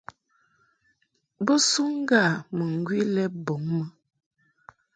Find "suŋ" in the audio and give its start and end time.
1.69-1.89